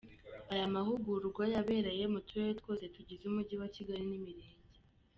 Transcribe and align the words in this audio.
Aya 0.53 0.73
mahugurwa 0.75 1.43
yabereye 1.53 2.03
muturere 2.13 2.53
twose 2.61 2.83
tugize 2.95 3.23
Umujyi 3.27 3.55
wa 3.61 3.67
Kigali 3.75 4.03
n'Imirenge. 4.07 4.69